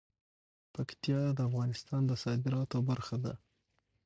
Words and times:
پکتیا 0.73 1.21
د 1.33 1.39
افغانستان 1.49 2.01
د 2.07 2.11
صادراتو 2.23 2.77
برخه 2.89 3.15
ده. 3.23 3.33